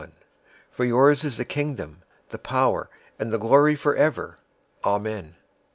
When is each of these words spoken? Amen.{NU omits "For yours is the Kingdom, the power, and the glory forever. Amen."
Amen.{NU 0.01 0.15
omits 0.15 0.27
"For 0.71 0.83
yours 0.83 1.23
is 1.23 1.37
the 1.37 1.45
Kingdom, 1.45 2.01
the 2.29 2.39
power, 2.39 2.89
and 3.19 3.29
the 3.29 3.37
glory 3.37 3.75
forever. 3.75 4.35
Amen." 4.83 5.35